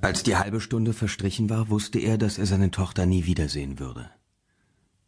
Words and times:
Als 0.00 0.22
die 0.22 0.36
halbe 0.36 0.60
Stunde 0.60 0.92
verstrichen 0.92 1.50
war, 1.50 1.70
wusste 1.70 1.98
er, 1.98 2.18
dass 2.18 2.38
er 2.38 2.46
seine 2.46 2.70
Tochter 2.70 3.04
nie 3.04 3.26
wiedersehen 3.26 3.80
würde. 3.80 4.10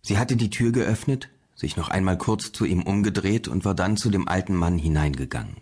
Sie 0.02 0.18
hatte 0.18 0.34
die 0.36 0.50
Tür 0.50 0.72
geöffnet, 0.72 1.28
sich 1.54 1.76
noch 1.76 1.90
einmal 1.90 2.18
kurz 2.18 2.50
zu 2.50 2.64
ihm 2.64 2.82
umgedreht 2.82 3.46
und 3.46 3.64
war 3.64 3.74
dann 3.74 3.96
zu 3.96 4.10
dem 4.10 4.26
alten 4.26 4.54
Mann 4.54 4.78
hineingegangen. 4.78 5.58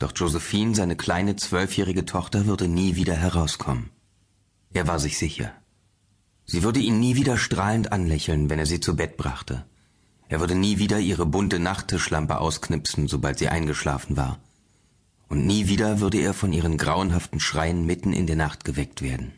Doch 0.00 0.12
Josephine, 0.16 0.74
seine 0.74 0.96
kleine 0.96 1.36
zwölfjährige 1.36 2.06
Tochter, 2.06 2.46
würde 2.46 2.66
nie 2.66 2.96
wieder 2.96 3.14
herauskommen. 3.14 3.90
Er 4.72 4.88
war 4.88 4.98
sich 4.98 5.18
sicher. 5.18 5.52
Sie 6.44 6.64
würde 6.64 6.80
ihn 6.80 6.98
nie 6.98 7.14
wieder 7.14 7.36
strahlend 7.36 7.92
anlächeln, 7.92 8.50
wenn 8.50 8.58
er 8.58 8.66
sie 8.66 8.80
zu 8.80 8.96
Bett 8.96 9.16
brachte. 9.16 9.64
Er 10.28 10.40
würde 10.40 10.56
nie 10.56 10.78
wieder 10.78 10.98
ihre 10.98 11.26
bunte 11.26 11.60
Nachttischlampe 11.60 12.38
ausknipsen, 12.38 13.06
sobald 13.06 13.38
sie 13.38 13.48
eingeschlafen 13.48 14.16
war 14.16 14.40
und 15.30 15.46
nie 15.46 15.68
wieder 15.68 16.00
würde 16.00 16.18
er 16.18 16.34
von 16.34 16.52
ihren 16.52 16.76
grauenhaften 16.76 17.40
Schreien 17.40 17.86
mitten 17.86 18.12
in 18.12 18.26
der 18.26 18.36
Nacht 18.36 18.64
geweckt 18.64 19.00
werden. 19.00 19.32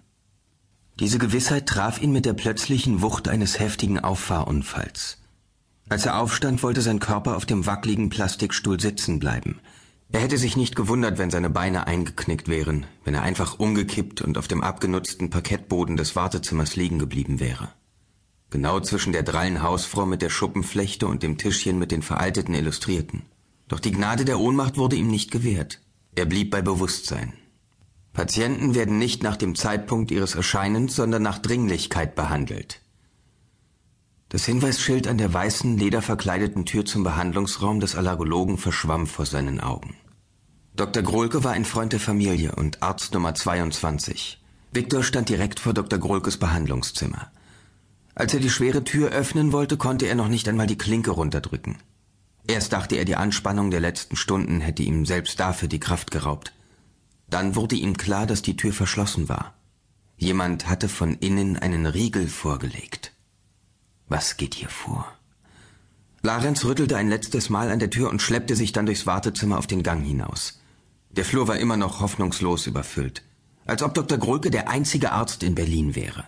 Diese 0.98 1.18
Gewissheit 1.18 1.66
traf 1.66 2.02
ihn 2.02 2.12
mit 2.12 2.24
der 2.24 2.32
plötzlichen 2.32 3.02
Wucht 3.02 3.28
eines 3.28 3.60
heftigen 3.60 4.00
Auffahrunfalls. 4.00 5.18
Als 5.88 6.06
er 6.06 6.18
aufstand, 6.18 6.62
wollte 6.62 6.80
sein 6.80 6.98
Körper 6.98 7.36
auf 7.36 7.44
dem 7.44 7.66
wackligen 7.66 8.08
Plastikstuhl 8.08 8.80
sitzen 8.80 9.18
bleiben. 9.18 9.60
Er 10.10 10.20
hätte 10.20 10.38
sich 10.38 10.56
nicht 10.56 10.76
gewundert, 10.76 11.18
wenn 11.18 11.30
seine 11.30 11.50
Beine 11.50 11.86
eingeknickt 11.86 12.48
wären, 12.48 12.86
wenn 13.04 13.14
er 13.14 13.22
einfach 13.22 13.58
umgekippt 13.58 14.22
und 14.22 14.38
auf 14.38 14.48
dem 14.48 14.62
abgenutzten 14.62 15.30
Parkettboden 15.30 15.96
des 15.96 16.16
Wartezimmers 16.16 16.76
liegen 16.76 16.98
geblieben 16.98 17.40
wäre. 17.40 17.68
Genau 18.50 18.80
zwischen 18.80 19.12
der 19.12 19.22
drallen 19.22 19.62
Hausfrau 19.62 20.04
mit 20.04 20.20
der 20.20 20.30
Schuppenflechte 20.30 21.06
und 21.06 21.22
dem 21.22 21.38
Tischchen 21.38 21.78
mit 21.78 21.90
den 21.90 22.02
veralteten 22.02 22.54
Illustrierten. 22.54 23.22
Doch 23.68 23.80
die 23.80 23.92
Gnade 23.92 24.24
der 24.24 24.40
Ohnmacht 24.40 24.76
wurde 24.76 24.96
ihm 24.96 25.08
nicht 25.08 25.30
gewährt. 25.30 25.80
Er 26.14 26.26
blieb 26.26 26.50
bei 26.50 26.62
Bewusstsein. 26.62 27.32
Patienten 28.12 28.74
werden 28.74 28.98
nicht 28.98 29.22
nach 29.22 29.36
dem 29.36 29.54
Zeitpunkt 29.54 30.10
ihres 30.10 30.34
Erscheinens, 30.34 30.94
sondern 30.96 31.22
nach 31.22 31.38
Dringlichkeit 31.38 32.14
behandelt. 32.14 32.80
Das 34.28 34.44
Hinweisschild 34.44 35.08
an 35.08 35.18
der 35.18 35.32
weißen, 35.32 35.76
lederverkleideten 35.76 36.64
Tür 36.64 36.84
zum 36.84 37.04
Behandlungsraum 37.04 37.80
des 37.80 37.94
Allergologen 37.96 38.58
verschwamm 38.58 39.06
vor 39.06 39.26
seinen 39.26 39.60
Augen. 39.60 39.94
Dr. 40.74 41.02
Grohlke 41.02 41.44
war 41.44 41.52
ein 41.52 41.66
Freund 41.66 41.92
der 41.92 42.00
Familie 42.00 42.54
und 42.54 42.82
Arzt 42.82 43.12
Nummer 43.12 43.34
22. 43.34 44.42
Viktor 44.72 45.02
stand 45.02 45.28
direkt 45.28 45.60
vor 45.60 45.74
Dr. 45.74 45.98
Grohlkes 45.98 46.38
Behandlungszimmer. 46.38 47.30
Als 48.14 48.32
er 48.32 48.40
die 48.40 48.48
schwere 48.48 48.84
Tür 48.84 49.10
öffnen 49.10 49.52
wollte, 49.52 49.76
konnte 49.76 50.06
er 50.06 50.14
noch 50.14 50.28
nicht 50.28 50.48
einmal 50.48 50.66
die 50.66 50.78
Klinke 50.78 51.10
runterdrücken. 51.10 51.76
Erst 52.46 52.72
dachte 52.72 52.96
er, 52.96 53.04
die 53.04 53.16
Anspannung 53.16 53.70
der 53.70 53.80
letzten 53.80 54.16
Stunden 54.16 54.60
hätte 54.60 54.82
ihm 54.82 55.06
selbst 55.06 55.38
dafür 55.38 55.68
die 55.68 55.80
Kraft 55.80 56.10
geraubt. 56.10 56.52
Dann 57.28 57.54
wurde 57.54 57.76
ihm 57.76 57.96
klar, 57.96 58.26
dass 58.26 58.42
die 58.42 58.56
Tür 58.56 58.72
verschlossen 58.72 59.28
war. 59.28 59.54
Jemand 60.16 60.68
hatte 60.68 60.88
von 60.88 61.14
innen 61.14 61.56
einen 61.56 61.86
Riegel 61.86 62.28
vorgelegt. 62.28 63.12
Was 64.08 64.36
geht 64.36 64.54
hier 64.54 64.68
vor? 64.68 65.06
Larenz 66.22 66.64
rüttelte 66.64 66.96
ein 66.96 67.08
letztes 67.08 67.50
Mal 67.50 67.70
an 67.70 67.80
der 67.80 67.90
Tür 67.90 68.10
und 68.10 68.22
schleppte 68.22 68.54
sich 68.54 68.72
dann 68.72 68.86
durchs 68.86 69.06
Wartezimmer 69.06 69.58
auf 69.58 69.66
den 69.66 69.82
Gang 69.82 70.04
hinaus. 70.04 70.60
Der 71.10 71.24
Flur 71.24 71.48
war 71.48 71.58
immer 71.58 71.76
noch 71.76 72.00
hoffnungslos 72.00 72.66
überfüllt, 72.66 73.22
als 73.66 73.82
ob 73.82 73.94
Dr. 73.94 74.18
Grulke 74.18 74.50
der 74.50 74.68
einzige 74.68 75.12
Arzt 75.12 75.42
in 75.42 75.54
Berlin 75.54 75.94
wäre. 75.94 76.24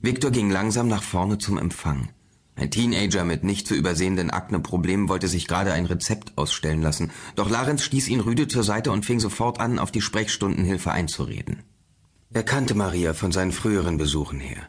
Viktor 0.00 0.30
ging 0.30 0.50
langsam 0.50 0.88
nach 0.88 1.02
vorne 1.02 1.38
zum 1.38 1.56
Empfang. 1.56 2.08
Ein 2.58 2.70
Teenager 2.70 3.24
mit 3.24 3.44
nicht 3.44 3.68
zu 3.68 3.74
übersehenden 3.74 4.30
Akneproblemen 4.30 5.10
wollte 5.10 5.28
sich 5.28 5.46
gerade 5.46 5.74
ein 5.74 5.84
Rezept 5.84 6.32
ausstellen 6.38 6.80
lassen, 6.80 7.10
doch 7.34 7.50
Larenz 7.50 7.82
stieß 7.82 8.08
ihn 8.08 8.20
rüde 8.20 8.48
zur 8.48 8.64
Seite 8.64 8.92
und 8.92 9.04
fing 9.04 9.20
sofort 9.20 9.60
an, 9.60 9.78
auf 9.78 9.92
die 9.92 10.00
Sprechstundenhilfe 10.00 10.90
einzureden. 10.90 11.62
Er 12.32 12.42
kannte 12.42 12.74
Maria 12.74 13.12
von 13.12 13.30
seinen 13.30 13.52
früheren 13.52 13.98
Besuchen 13.98 14.40
her. 14.40 14.62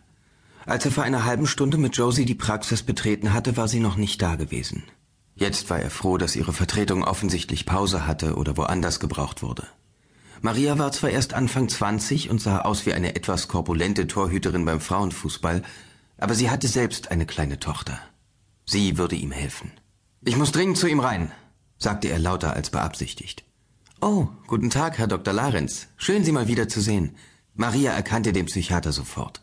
Als 0.65 0.83
er 0.83 0.91
vor 0.91 1.05
einer 1.05 1.23
halben 1.23 1.47
Stunde 1.47 1.77
mit 1.77 1.95
Josie 1.95 2.25
die 2.25 2.35
Praxis 2.35 2.83
betreten 2.83 3.31
hatte, 3.31 3.55
war 3.55 3.69
sie 3.69 3.79
noch 3.79 3.95
nicht 3.95 4.21
da 4.21 4.35
gewesen. 4.35 4.83
Jetzt 5.35 5.69
war 5.69 5.79
er 5.79 5.89
froh, 5.89 6.17
dass 6.17 6.35
ihre 6.35 6.51
Vertretung 6.51 7.05
offensichtlich 7.05 7.65
Pause 7.65 8.05
hatte 8.05 8.35
oder 8.35 8.57
woanders 8.57 8.99
gebraucht 8.99 9.43
wurde. 9.43 9.65
Maria 10.41 10.77
war 10.77 10.91
zwar 10.91 11.09
erst 11.09 11.33
Anfang 11.33 11.69
20 11.69 12.29
und 12.29 12.41
sah 12.41 12.61
aus 12.61 12.85
wie 12.85 12.93
eine 12.93 13.15
etwas 13.15 13.47
korpulente 13.47 14.07
Torhüterin 14.07 14.65
beim 14.65 14.81
Frauenfußball, 14.81 15.63
aber 16.17 16.35
sie 16.35 16.49
hatte 16.49 16.67
selbst 16.67 17.11
eine 17.11 17.25
kleine 17.25 17.59
Tochter. 17.59 17.99
Sie 18.65 18.97
würde 18.97 19.15
ihm 19.15 19.31
helfen. 19.31 19.71
Ich 20.25 20.35
muss 20.35 20.51
dringend 20.51 20.77
zu 20.77 20.87
ihm 20.87 20.99
rein, 20.99 21.31
sagte 21.77 22.09
er 22.09 22.19
lauter 22.19 22.53
als 22.53 22.69
beabsichtigt. 22.69 23.43
Oh, 24.01 24.27
guten 24.45 24.69
Tag, 24.69 24.97
Herr 24.97 25.07
Dr. 25.07 25.33
Larenz. 25.33 25.87
Schön, 25.97 26.23
Sie 26.23 26.31
mal 26.31 26.47
wieder 26.47 26.67
zu 26.67 26.81
sehen. 26.81 27.15
Maria 27.55 27.91
erkannte 27.93 28.33
den 28.33 28.45
Psychiater 28.45 28.91
sofort. 28.91 29.41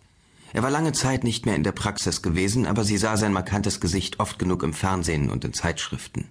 Er 0.53 0.63
war 0.63 0.71
lange 0.71 0.93
Zeit 0.93 1.25
nicht 1.25 1.47
mehr 1.47 1.57
in 1.57 1.65
der 1.65 1.73
Praxis 1.73 2.23
gewesen, 2.23 2.65
aber 2.67 2.85
sie 2.85 2.97
sah 2.97 3.17
sein 3.17 3.33
markantes 3.33 3.81
Gesicht 3.81 4.21
oft 4.21 4.39
genug 4.39 4.63
im 4.63 4.73
Fernsehen 4.73 5.29
und 5.29 5.45
in 5.45 5.53
Zeitschriften. 5.53 6.29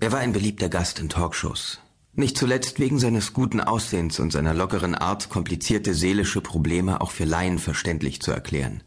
Er 0.00 0.10
war 0.10 0.20
ein 0.20 0.32
beliebter 0.32 0.70
Gast 0.70 0.98
in 0.98 1.10
Talkshows. 1.10 1.78
Nicht 2.14 2.38
zuletzt 2.38 2.78
wegen 2.78 2.98
seines 2.98 3.34
guten 3.34 3.60
Aussehens 3.60 4.20
und 4.20 4.32
seiner 4.32 4.54
lockeren 4.54 4.94
Art, 4.94 5.28
komplizierte 5.28 5.92
seelische 5.92 6.40
Probleme 6.40 7.02
auch 7.02 7.10
für 7.10 7.24
Laien 7.24 7.58
verständlich 7.58 8.22
zu 8.22 8.32
erklären. 8.32 8.82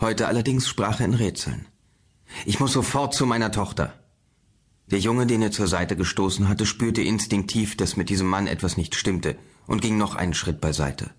Heute 0.00 0.28
allerdings 0.28 0.68
sprach 0.68 1.00
er 1.00 1.06
in 1.06 1.14
Rätseln. 1.14 1.66
Ich 2.46 2.60
muss 2.60 2.72
sofort 2.72 3.14
zu 3.14 3.26
meiner 3.26 3.50
Tochter. 3.50 3.94
Der 4.90 5.00
Junge, 5.00 5.26
den 5.26 5.42
er 5.42 5.50
zur 5.50 5.66
Seite 5.66 5.96
gestoßen 5.96 6.48
hatte, 6.48 6.66
spürte 6.66 7.02
instinktiv, 7.02 7.76
dass 7.76 7.96
mit 7.96 8.08
diesem 8.08 8.26
Mann 8.26 8.46
etwas 8.46 8.76
nicht 8.76 8.94
stimmte 8.94 9.36
und 9.66 9.82
ging 9.82 9.98
noch 9.98 10.14
einen 10.14 10.34
Schritt 10.34 10.60
beiseite. 10.60 11.10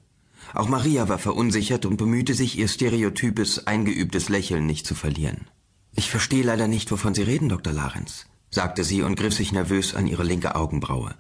Auch 0.54 0.70
Maria 0.70 1.10
war 1.10 1.20
verunsichert 1.20 1.86
und 1.86 1.98
bemühte 1.98 2.34
sich, 2.34 2.58
ihr 2.58 2.68
stereotypes, 2.68 3.68
eingeübtes 3.68 4.30
Lächeln 4.30 4.66
nicht 4.66 4.88
zu 4.88 4.96
verlieren. 4.96 5.48
Ich 5.94 6.10
verstehe 6.10 6.44
leider 6.44 6.68
nicht, 6.68 6.90
wovon 6.92 7.14
Sie 7.14 7.22
reden, 7.24 7.50
Dr. 7.50 7.74
Larenz, 7.74 8.26
sagte 8.50 8.84
sie 8.84 9.04
und 9.04 9.16
griff 9.16 9.34
sich 9.34 9.52
nervös 9.52 9.94
an 9.94 10.08
ihre 10.08 10.24
linke 10.24 10.56
Augenbraue. 10.56 11.14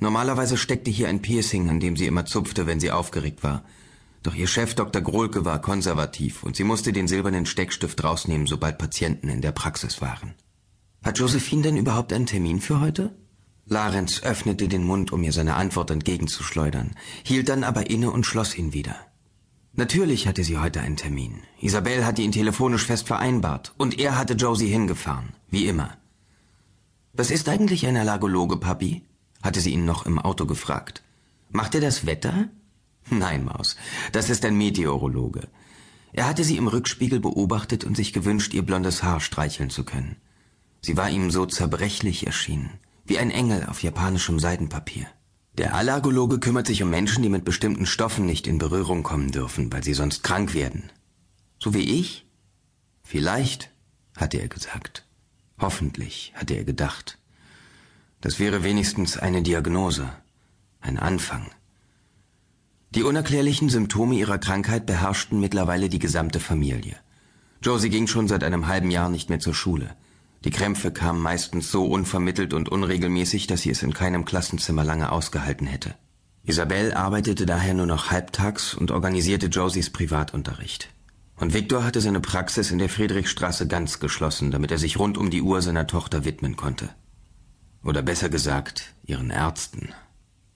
Normalerweise 0.00 0.56
steckte 0.56 0.90
hier 0.90 1.08
ein 1.08 1.22
Piercing, 1.22 1.70
an 1.70 1.80
dem 1.80 1.96
sie 1.96 2.06
immer 2.06 2.26
zupfte, 2.26 2.66
wenn 2.66 2.80
sie 2.80 2.90
aufgeregt 2.90 3.42
war. 3.42 3.64
Doch 4.22 4.34
ihr 4.34 4.46
Chef 4.46 4.74
Dr. 4.74 5.00
Grohlke 5.02 5.44
war 5.44 5.60
konservativ 5.60 6.42
und 6.42 6.56
sie 6.56 6.64
musste 6.64 6.92
den 6.92 7.08
silbernen 7.08 7.46
Steckstift 7.46 8.02
rausnehmen, 8.02 8.46
sobald 8.46 8.78
Patienten 8.78 9.28
in 9.28 9.40
der 9.40 9.52
Praxis 9.52 10.00
waren. 10.00 10.34
Hat 11.02 11.18
Josephine 11.18 11.62
denn 11.62 11.76
überhaupt 11.76 12.12
einen 12.12 12.26
Termin 12.26 12.60
für 12.60 12.80
heute? 12.80 13.14
Larenz 13.66 14.22
öffnete 14.22 14.66
den 14.66 14.84
Mund, 14.84 15.12
um 15.12 15.22
ihr 15.22 15.32
seine 15.32 15.54
Antwort 15.54 15.90
entgegenzuschleudern, 15.90 16.96
hielt 17.22 17.48
dann 17.48 17.64
aber 17.64 17.90
inne 17.90 18.10
und 18.10 18.26
schloss 18.26 18.56
ihn 18.56 18.72
wieder. 18.72 18.96
Natürlich 19.74 20.26
hatte 20.26 20.42
sie 20.42 20.58
heute 20.58 20.80
einen 20.80 20.96
Termin. 20.96 21.42
Isabel 21.60 22.04
hatte 22.04 22.22
ihn 22.22 22.32
telefonisch 22.32 22.86
fest 22.86 23.06
vereinbart 23.06 23.74
und 23.76 23.98
er 23.98 24.18
hatte 24.18 24.34
Josie 24.34 24.68
hingefahren, 24.68 25.34
wie 25.50 25.66
immer. 25.66 25.96
Was 27.12 27.30
ist 27.30 27.48
eigentlich 27.48 27.86
ein 27.86 27.96
Allergologe, 27.96 28.56
Papi? 28.56 29.02
hatte 29.42 29.60
sie 29.60 29.70
ihn 29.70 29.84
noch 29.84 30.04
im 30.06 30.18
Auto 30.18 30.46
gefragt. 30.46 31.02
Macht 31.50 31.74
er 31.74 31.80
das 31.80 32.06
Wetter? 32.06 32.48
Nein, 33.10 33.44
Maus, 33.44 33.76
das 34.12 34.30
ist 34.30 34.44
ein 34.44 34.56
Meteorologe. 34.56 35.48
Er 36.12 36.26
hatte 36.26 36.44
sie 36.44 36.56
im 36.56 36.68
Rückspiegel 36.68 37.20
beobachtet 37.20 37.84
und 37.84 37.96
sich 37.96 38.12
gewünscht, 38.12 38.54
ihr 38.54 38.62
blondes 38.62 39.02
Haar 39.02 39.20
streicheln 39.20 39.70
zu 39.70 39.84
können. 39.84 40.16
Sie 40.80 40.96
war 40.96 41.10
ihm 41.10 41.30
so 41.30 41.46
zerbrechlich 41.46 42.26
erschienen, 42.26 42.70
wie 43.04 43.18
ein 43.18 43.30
Engel 43.30 43.66
auf 43.66 43.82
japanischem 43.82 44.38
Seidenpapier. 44.38 45.06
Der 45.56 45.74
Allergologe 45.74 46.38
kümmert 46.38 46.66
sich 46.66 46.82
um 46.82 46.90
Menschen, 46.90 47.22
die 47.22 47.28
mit 47.28 47.44
bestimmten 47.44 47.84
Stoffen 47.84 48.26
nicht 48.26 48.46
in 48.46 48.58
Berührung 48.58 49.02
kommen 49.02 49.32
dürfen, 49.32 49.72
weil 49.72 49.82
sie 49.82 49.94
sonst 49.94 50.22
krank 50.22 50.54
werden. 50.54 50.90
So 51.58 51.74
wie 51.74 51.98
ich? 51.98 52.26
Vielleicht, 53.02 53.70
hatte 54.16 54.38
er 54.38 54.48
gesagt. 54.48 55.04
Hoffentlich, 55.58 56.32
hatte 56.36 56.54
er 56.54 56.64
gedacht. 56.64 57.18
Das 58.20 58.38
wäre 58.38 58.62
wenigstens 58.62 59.16
eine 59.16 59.42
Diagnose, 59.42 60.12
ein 60.80 60.98
Anfang. 60.98 61.50
Die 62.94 63.02
unerklärlichen 63.02 63.68
Symptome 63.68 64.14
ihrer 64.14 64.38
Krankheit 64.38 64.86
beherrschten 64.86 65.40
mittlerweile 65.40 65.90
die 65.90 65.98
gesamte 65.98 66.40
Familie. 66.40 66.96
Josie 67.62 67.90
ging 67.90 68.06
schon 68.06 68.28
seit 68.28 68.42
einem 68.42 68.66
halben 68.66 68.90
Jahr 68.90 69.10
nicht 69.10 69.28
mehr 69.28 69.40
zur 69.40 69.54
Schule. 69.54 69.94
Die 70.44 70.50
Krämpfe 70.50 70.90
kamen 70.90 71.20
meistens 71.20 71.70
so 71.70 71.84
unvermittelt 71.84 72.54
und 72.54 72.68
unregelmäßig, 72.68 73.46
dass 73.46 73.62
sie 73.62 73.70
es 73.70 73.82
in 73.82 73.92
keinem 73.92 74.24
Klassenzimmer 74.24 74.84
lange 74.84 75.12
ausgehalten 75.12 75.66
hätte. 75.66 75.96
Isabel 76.44 76.94
arbeitete 76.94 77.44
daher 77.44 77.74
nur 77.74 77.86
noch 77.86 78.10
halbtags 78.10 78.72
und 78.72 78.90
organisierte 78.90 79.48
Josies 79.48 79.90
Privatunterricht. 79.90 80.88
Und 81.36 81.52
Viktor 81.52 81.84
hatte 81.84 82.00
seine 82.00 82.20
Praxis 82.20 82.70
in 82.70 82.78
der 82.78 82.88
Friedrichstraße 82.88 83.66
ganz 83.66 84.00
geschlossen, 84.00 84.50
damit 84.50 84.70
er 84.70 84.78
sich 84.78 84.98
rund 84.98 85.18
um 85.18 85.28
die 85.28 85.42
Uhr 85.42 85.60
seiner 85.60 85.86
Tochter 85.86 86.24
widmen 86.24 86.56
konnte. 86.56 86.88
Oder 87.84 88.02
besser 88.02 88.28
gesagt, 88.28 88.94
ihren 89.04 89.30
Ärzten. 89.30 89.90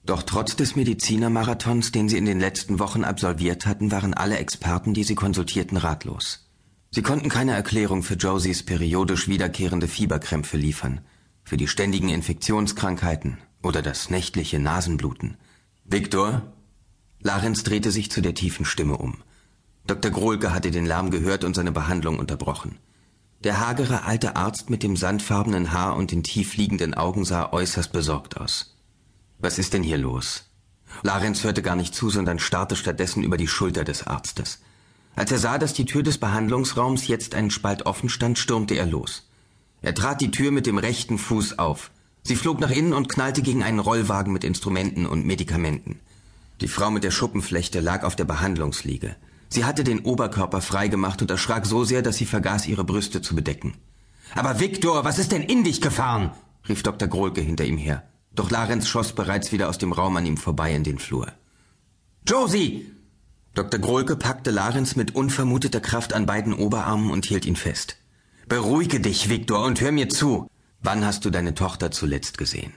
Doch 0.05 0.23
trotz 0.23 0.57
des 0.57 0.75
Medizinermarathons, 0.75 1.93
den 1.93 2.09
sie 2.09 2.17
in 2.17 2.25
den 2.25 2.39
letzten 2.39 2.79
Wochen 2.79 3.05
absolviert 3.05 3.65
hatten, 3.65 3.91
waren 3.91 4.13
alle 4.13 4.37
Experten, 4.37 4.93
die 4.93 5.05
sie 5.05 5.15
konsultierten, 5.15 5.77
ratlos. 5.77 6.49
Sie 6.91 7.01
konnten 7.01 7.29
keine 7.29 7.53
Erklärung 7.53 8.03
für 8.03 8.15
Josies 8.15 8.63
periodisch 8.63 9.29
wiederkehrende 9.29 9.87
Fieberkrämpfe 9.87 10.57
liefern, 10.57 11.01
für 11.43 11.57
die 11.57 11.69
ständigen 11.69 12.09
Infektionskrankheiten 12.09 13.37
oder 13.63 13.81
das 13.81 14.09
nächtliche 14.09 14.59
Nasenbluten. 14.59 15.37
Viktor? 15.85 16.53
Larenz 17.21 17.63
drehte 17.63 17.89
sich 17.89 18.11
zu 18.11 18.21
der 18.21 18.35
tiefen 18.35 18.65
Stimme 18.65 18.97
um. 18.97 19.23
Dr. 19.87 20.11
Grohlke 20.11 20.53
hatte 20.53 20.69
den 20.69 20.85
Lärm 20.85 21.11
gehört 21.11 21.45
und 21.45 21.55
seine 21.55 21.71
Behandlung 21.71 22.19
unterbrochen. 22.19 22.77
Der 23.43 23.59
hagere 23.59 24.03
alte 24.03 24.35
Arzt 24.35 24.69
mit 24.69 24.83
dem 24.83 24.95
sandfarbenen 24.97 25.71
Haar 25.71 25.95
und 25.95 26.11
den 26.11 26.23
tief 26.23 26.57
liegenden 26.57 26.93
Augen 26.93 27.25
sah 27.25 27.51
äußerst 27.51 27.91
besorgt 27.91 28.37
aus. 28.37 28.73
Was 29.43 29.59
ist 29.59 29.73
denn 29.73 29.83
hier 29.83 29.97
los? 29.97 30.45
Larenz 31.01 31.43
hörte 31.43 31.61
gar 31.61 31.75
nicht 31.75 31.93
zu, 31.93 32.09
sondern 32.09 32.39
starrte 32.39 32.77
stattdessen 32.77 33.23
über 33.23 33.35
die 33.35 33.49
Schulter 33.49 33.83
des 33.83 34.07
Arztes. 34.07 34.59
Als 35.17 35.33
er 35.33 35.37
sah, 35.37 35.57
dass 35.57 35.73
die 35.73 35.83
Tür 35.83 36.01
des 36.01 36.17
Behandlungsraums 36.17 37.09
jetzt 37.09 37.35
einen 37.35 37.51
Spalt 37.51 37.85
offen 37.85 38.07
stand, 38.07 38.39
stürmte 38.39 38.75
er 38.75 38.85
los. 38.85 39.27
Er 39.81 39.93
trat 39.93 40.21
die 40.21 40.31
Tür 40.31 40.51
mit 40.51 40.65
dem 40.65 40.77
rechten 40.77 41.17
Fuß 41.17 41.59
auf. 41.59 41.91
Sie 42.23 42.37
flog 42.37 42.61
nach 42.61 42.69
innen 42.69 42.93
und 42.93 43.09
knallte 43.09 43.41
gegen 43.41 43.63
einen 43.63 43.79
Rollwagen 43.79 44.31
mit 44.31 44.45
Instrumenten 44.45 45.05
und 45.05 45.25
Medikamenten. 45.25 45.99
Die 46.61 46.69
Frau 46.69 46.89
mit 46.89 47.03
der 47.03 47.11
Schuppenflechte 47.11 47.81
lag 47.81 48.05
auf 48.05 48.15
der 48.15 48.23
Behandlungsliege. 48.23 49.17
Sie 49.49 49.65
hatte 49.65 49.83
den 49.83 50.05
Oberkörper 50.05 50.61
freigemacht 50.61 51.21
und 51.21 51.29
erschrak 51.29 51.65
so 51.65 51.83
sehr, 51.83 52.01
dass 52.01 52.15
sie 52.15 52.25
vergaß, 52.25 52.67
ihre 52.67 52.85
Brüste 52.85 53.21
zu 53.21 53.35
bedecken. 53.35 53.73
Aber 54.35 54.61
Viktor, 54.61 55.03
was 55.03 55.19
ist 55.19 55.33
denn 55.33 55.43
in 55.43 55.65
dich 55.65 55.81
gefahren? 55.81 56.31
rief 56.69 56.81
Dr. 56.81 57.09
Grohlke 57.09 57.41
hinter 57.41 57.65
ihm 57.65 57.77
her. 57.77 58.03
Doch 58.35 58.49
Larenz 58.49 58.87
schoss 58.87 59.13
bereits 59.13 59.51
wieder 59.51 59.69
aus 59.69 59.77
dem 59.77 59.91
Raum 59.91 60.17
an 60.17 60.25
ihm 60.25 60.37
vorbei 60.37 60.73
in 60.73 60.83
den 60.83 60.97
Flur. 60.97 61.31
Josie! 62.27 62.89
Dr. 63.53 63.79
Grohlke 63.79 64.15
packte 64.15 64.49
Larenz 64.49 64.95
mit 64.95 65.13
unvermuteter 65.13 65.79
Kraft 65.79 66.13
an 66.13 66.25
beiden 66.25 66.53
Oberarmen 66.53 67.11
und 67.11 67.25
hielt 67.25 67.45
ihn 67.45 67.55
fest. 67.55 67.97
Beruhige 68.47 68.99
dich, 68.99 69.29
Viktor, 69.29 69.63
und 69.63 69.79
hör 69.79 69.91
mir 69.91 70.09
zu. 70.09 70.49
Wann 70.81 71.05
hast 71.05 71.23
du 71.25 71.29
deine 71.29 71.53
Tochter 71.53 71.91
zuletzt 71.91 72.37
gesehen? 72.39 72.73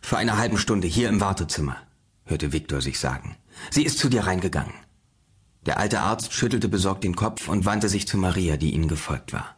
Vor 0.00 0.18
einer 0.18 0.38
halben 0.38 0.58
Stunde 0.58 0.86
hier 0.86 1.08
im 1.08 1.20
Wartezimmer, 1.20 1.76
hörte 2.24 2.52
Viktor 2.52 2.80
sich 2.80 2.98
sagen. 2.98 3.36
Sie 3.70 3.84
ist 3.84 3.98
zu 3.98 4.08
dir 4.08 4.26
reingegangen. 4.26 4.72
Der 5.66 5.78
alte 5.78 6.00
Arzt 6.00 6.32
schüttelte 6.32 6.68
besorgt 6.68 7.04
den 7.04 7.16
Kopf 7.16 7.48
und 7.48 7.66
wandte 7.66 7.88
sich 7.88 8.08
zu 8.08 8.16
Maria, 8.16 8.56
die 8.56 8.72
ihnen 8.72 8.88
gefolgt 8.88 9.32
war. 9.32 9.56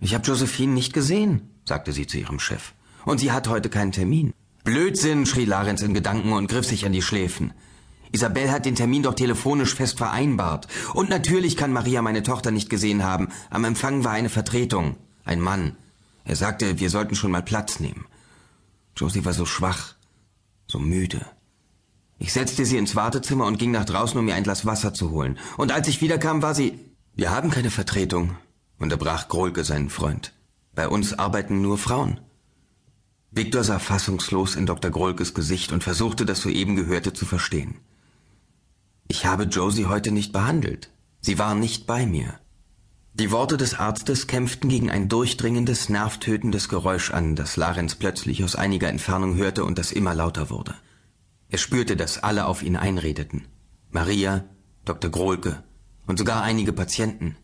Ich 0.00 0.14
habe 0.14 0.24
Josephine 0.26 0.72
nicht 0.72 0.92
gesehen, 0.92 1.50
sagte 1.64 1.92
sie 1.92 2.06
zu 2.06 2.18
ihrem 2.18 2.38
Chef. 2.38 2.74
Und 3.04 3.18
sie 3.18 3.32
hat 3.32 3.48
heute 3.48 3.68
keinen 3.70 3.92
Termin. 3.92 4.32
Blödsinn, 4.64 5.26
schrie 5.26 5.44
Larenz 5.44 5.82
in 5.82 5.94
Gedanken 5.94 6.32
und 6.32 6.48
griff 6.48 6.66
sich 6.66 6.86
an 6.86 6.92
die 6.92 7.02
Schläfen. 7.02 7.52
Isabel 8.12 8.50
hat 8.50 8.64
den 8.64 8.76
Termin 8.76 9.02
doch 9.02 9.14
telefonisch 9.14 9.74
fest 9.74 9.98
vereinbart. 9.98 10.68
Und 10.94 11.10
natürlich 11.10 11.56
kann 11.56 11.72
Maria 11.72 12.00
meine 12.00 12.22
Tochter 12.22 12.50
nicht 12.50 12.70
gesehen 12.70 13.02
haben. 13.02 13.28
Am 13.50 13.64
Empfang 13.64 14.04
war 14.04 14.12
eine 14.12 14.28
Vertretung. 14.28 14.96
Ein 15.24 15.40
Mann. 15.40 15.76
Er 16.24 16.36
sagte, 16.36 16.78
wir 16.78 16.90
sollten 16.90 17.16
schon 17.16 17.32
mal 17.32 17.42
Platz 17.42 17.80
nehmen. 17.80 18.06
Josie 18.96 19.24
war 19.24 19.32
so 19.32 19.44
schwach, 19.44 19.94
so 20.66 20.78
müde. 20.78 21.26
Ich 22.18 22.32
setzte 22.32 22.64
sie 22.64 22.78
ins 22.78 22.94
Wartezimmer 22.94 23.46
und 23.46 23.58
ging 23.58 23.72
nach 23.72 23.84
draußen, 23.84 24.18
um 24.18 24.24
mir 24.24 24.34
ein 24.34 24.44
Glas 24.44 24.64
Wasser 24.64 24.94
zu 24.94 25.10
holen. 25.10 25.38
Und 25.56 25.72
als 25.72 25.88
ich 25.88 26.00
wiederkam, 26.00 26.40
war 26.40 26.54
sie... 26.54 26.78
Wir 27.16 27.30
haben 27.30 27.50
keine 27.50 27.70
Vertretung, 27.70 28.36
unterbrach 28.78 29.28
Grohlke 29.28 29.62
seinen 29.62 29.90
Freund. 29.90 30.32
Bei 30.74 30.88
uns 30.88 31.16
arbeiten 31.16 31.60
nur 31.60 31.78
Frauen. 31.78 32.20
Viktor 33.36 33.64
sah 33.64 33.80
fassungslos 33.80 34.54
in 34.54 34.64
Dr. 34.64 34.92
Grohlkes 34.92 35.34
Gesicht 35.34 35.72
und 35.72 35.82
versuchte, 35.82 36.24
das 36.24 36.40
soeben 36.40 36.76
Gehörte 36.76 37.12
zu 37.12 37.26
verstehen. 37.26 37.74
Ich 39.08 39.26
habe 39.26 39.44
Josie 39.44 39.86
heute 39.86 40.12
nicht 40.12 40.32
behandelt. 40.32 40.92
Sie 41.20 41.36
war 41.36 41.56
nicht 41.56 41.84
bei 41.84 42.06
mir. 42.06 42.38
Die 43.14 43.32
Worte 43.32 43.56
des 43.56 43.74
Arztes 43.74 44.28
kämpften 44.28 44.70
gegen 44.70 44.88
ein 44.88 45.08
durchdringendes, 45.08 45.88
nervtötendes 45.88 46.68
Geräusch 46.68 47.10
an, 47.10 47.34
das 47.34 47.56
Larenz 47.56 47.96
plötzlich 47.96 48.44
aus 48.44 48.54
einiger 48.54 48.88
Entfernung 48.88 49.34
hörte 49.34 49.64
und 49.64 49.78
das 49.78 49.90
immer 49.90 50.14
lauter 50.14 50.48
wurde. 50.50 50.76
Er 51.48 51.58
spürte, 51.58 51.96
dass 51.96 52.22
alle 52.22 52.46
auf 52.46 52.62
ihn 52.62 52.76
einredeten. 52.76 53.48
Maria, 53.90 54.44
Dr. 54.84 55.10
Grohlke 55.10 55.64
und 56.06 56.18
sogar 56.20 56.42
einige 56.42 56.72
Patienten. 56.72 57.36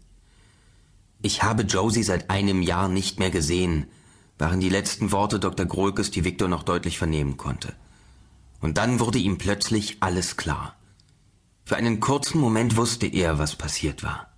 Ich 1.20 1.42
habe 1.42 1.64
Josie 1.64 2.04
seit 2.04 2.30
einem 2.30 2.62
Jahr 2.62 2.88
nicht 2.88 3.18
mehr 3.18 3.30
gesehen, 3.30 3.86
waren 4.40 4.60
die 4.60 4.68
letzten 4.68 5.12
Worte 5.12 5.38
Dr. 5.38 5.66
Grohlkes, 5.66 6.10
die 6.10 6.24
Viktor 6.24 6.48
noch 6.48 6.62
deutlich 6.62 6.98
vernehmen 6.98 7.36
konnte. 7.36 7.74
Und 8.60 8.78
dann 8.78 9.00
wurde 9.00 9.18
ihm 9.18 9.38
plötzlich 9.38 9.98
alles 10.00 10.36
klar. 10.36 10.76
Für 11.64 11.76
einen 11.76 12.00
kurzen 12.00 12.40
Moment 12.40 12.76
wusste 12.76 13.06
er, 13.06 13.38
was 13.38 13.56
passiert 13.56 14.02
war. 14.02 14.30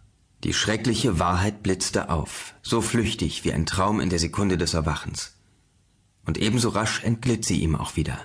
Die 0.45 0.53
schreckliche 0.53 1.19
Wahrheit 1.19 1.63
blitzte 1.63 2.11
auf, 2.11 2.55
so 2.63 2.81
flüchtig 2.81 3.45
wie 3.45 3.53
ein 3.53 3.67
Traum 3.67 4.01
in 4.01 4.11
der 4.11 4.19
Sekunde 4.19 4.59
des 4.59 4.75
Erwachens. 4.75 5.37
Und 6.25 6.39
ebenso 6.39 6.71
rasch 6.71 7.03
entglitt 7.05 7.45
sie 7.45 7.61
ihm 7.61 7.77
auch 7.77 7.97
wieder. 7.97 8.19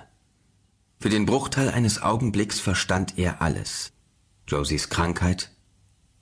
Für 1.00 1.10
den 1.10 1.26
Bruchteil 1.26 1.70
eines 1.70 2.02
Augenblicks 2.02 2.58
verstand 2.58 3.18
er 3.18 3.40
alles. 3.40 3.92
Josies 4.48 4.88
Krankheit, 4.88 5.52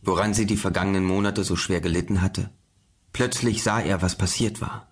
woran 0.03 0.35
sie 0.35 0.47
die 0.47 0.57
vergangenen 0.57 1.05
Monate 1.05 1.45
so 1.45 1.57
schwer 1.57 1.81
gelitten 1.81 2.21
hatte. 2.21 2.51
Plötzlich 3.13 3.63
sah 3.63 3.81
er, 3.81 4.03
was 4.03 4.17
passiert 4.17 4.61
war, 4.61 4.89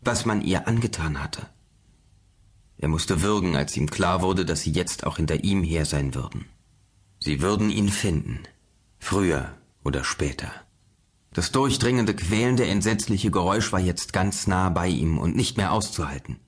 was 0.00 0.24
man 0.24 0.42
ihr 0.42 0.68
angetan 0.68 1.22
hatte. 1.22 1.46
Er 2.76 2.88
musste 2.88 3.22
würgen, 3.22 3.56
als 3.56 3.76
ihm 3.76 3.90
klar 3.90 4.22
wurde, 4.22 4.44
dass 4.44 4.62
sie 4.62 4.70
jetzt 4.70 5.04
auch 5.04 5.16
hinter 5.16 5.42
ihm 5.42 5.62
her 5.62 5.84
sein 5.84 6.14
würden. 6.14 6.46
Sie 7.18 7.40
würden 7.40 7.70
ihn 7.70 7.88
finden, 7.88 8.40
früher 8.98 9.52
oder 9.82 10.04
später. 10.04 10.52
Das 11.32 11.52
durchdringende, 11.52 12.14
quälende, 12.14 12.66
entsetzliche 12.66 13.30
Geräusch 13.30 13.72
war 13.72 13.80
jetzt 13.80 14.12
ganz 14.12 14.46
nah 14.46 14.70
bei 14.70 14.88
ihm 14.88 15.18
und 15.18 15.36
nicht 15.36 15.56
mehr 15.56 15.72
auszuhalten. 15.72 16.38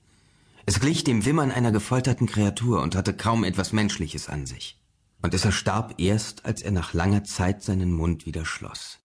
Es 0.65 0.79
glich 0.79 1.03
dem 1.03 1.25
Wimmern 1.25 1.51
einer 1.51 1.71
gefolterten 1.71 2.27
Kreatur 2.27 2.81
und 2.81 2.95
hatte 2.95 3.13
kaum 3.13 3.43
etwas 3.43 3.73
Menschliches 3.73 4.29
an 4.29 4.45
sich. 4.45 4.79
Und 5.21 5.33
es 5.33 5.45
erstarb 5.45 5.95
erst, 5.99 6.45
als 6.45 6.61
er 6.61 6.71
nach 6.71 6.93
langer 6.93 7.23
Zeit 7.23 7.61
seinen 7.61 7.91
Mund 7.91 8.25
wieder 8.25 8.45
schloss. 8.45 8.99